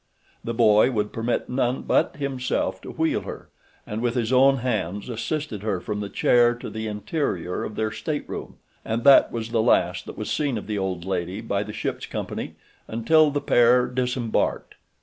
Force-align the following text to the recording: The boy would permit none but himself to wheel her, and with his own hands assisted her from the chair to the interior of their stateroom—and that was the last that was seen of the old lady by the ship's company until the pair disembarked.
The 0.43 0.55
boy 0.55 0.89
would 0.89 1.13
permit 1.13 1.47
none 1.47 1.83
but 1.83 2.15
himself 2.15 2.81
to 2.81 2.89
wheel 2.93 3.21
her, 3.21 3.49
and 3.85 4.01
with 4.01 4.15
his 4.15 4.33
own 4.33 4.57
hands 4.57 5.09
assisted 5.09 5.61
her 5.61 5.79
from 5.79 5.99
the 5.99 6.09
chair 6.09 6.55
to 6.55 6.71
the 6.71 6.87
interior 6.87 7.63
of 7.63 7.75
their 7.75 7.91
stateroom—and 7.91 9.03
that 9.03 9.31
was 9.31 9.51
the 9.51 9.61
last 9.61 10.07
that 10.07 10.17
was 10.17 10.31
seen 10.31 10.57
of 10.57 10.65
the 10.65 10.79
old 10.79 11.05
lady 11.05 11.39
by 11.39 11.61
the 11.61 11.71
ship's 11.71 12.07
company 12.07 12.55
until 12.87 13.29
the 13.29 13.41
pair 13.41 13.85
disembarked. 13.85 14.73